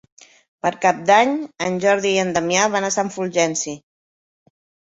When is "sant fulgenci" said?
2.97-3.79